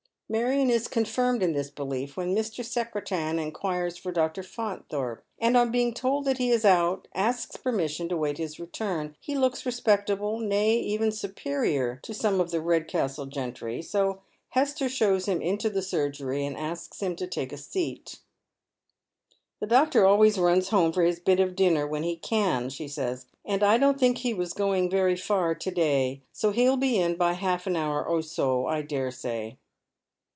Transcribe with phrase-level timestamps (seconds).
[0.33, 2.63] Marion is confirmed in this belief when Mr.
[2.63, 4.43] Secretan inquires for Dr.
[4.43, 8.57] Faunthorpe, and on being told that he is out, asks per aiiseion to wait his
[8.57, 9.17] return.
[9.19, 11.19] He looks r«^s^pectable, nay, evea 340 l)ead Men's Shoes.
[11.19, 16.55] superior to some of the Eedcastle gentrj'', so Hester shows him into the surgery, and
[16.55, 18.19] asks him to take a seat."
[19.59, 23.25] The doctor always runs home for his bit of dinner when he can," she says,"
[23.43, 27.17] and I don't think he "vas going very far to day, BO he'll be in
[27.17, 29.57] by half an hour or so, I dare say."